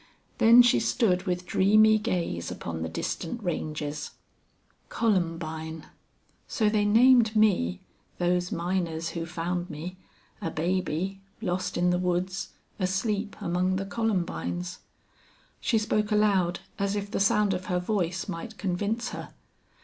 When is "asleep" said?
12.79-13.35